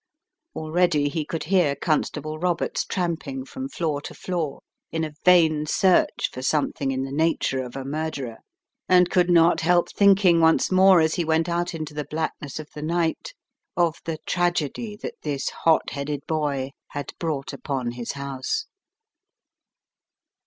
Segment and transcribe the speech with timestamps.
[0.55, 6.31] Already he could hear Constable Roberts tramping from floor to floor in a vain search
[6.33, 8.37] for something in the nature of a murderer,
[8.89, 12.67] and could not help thinking once more as he went out into the blackness of
[12.73, 13.35] the night
[13.77, 18.65] of the tragedy that this hot headed boy had brought upon his house.